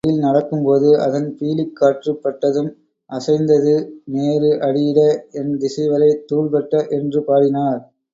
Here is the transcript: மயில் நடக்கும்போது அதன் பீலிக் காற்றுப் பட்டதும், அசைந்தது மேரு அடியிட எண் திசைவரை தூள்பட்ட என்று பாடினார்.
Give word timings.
மயில் 0.03 0.21
நடக்கும்போது 0.21 0.87
அதன் 0.99 1.27
பீலிக் 1.39 1.75
காற்றுப் 1.75 2.21
பட்டதும், 2.23 2.69
அசைந்தது 3.09 3.73
மேரு 4.07 4.49
அடியிட 4.59 4.99
எண் 5.33 5.53
திசைவரை 5.61 6.09
தூள்பட்ட 6.25 6.83
என்று 6.97 7.21
பாடினார். 7.23 7.79